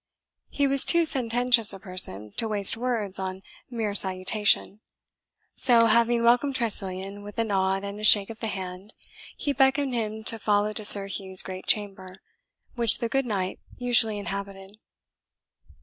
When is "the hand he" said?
8.39-9.53